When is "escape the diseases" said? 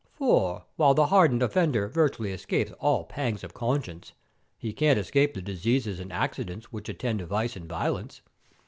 4.97-5.99